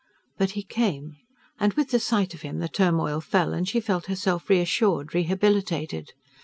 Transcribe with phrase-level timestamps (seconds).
[0.39, 1.17] But he came;
[1.59, 6.13] and with the sight of him the turmoil fell and she felt herself reassured, rehabilitated.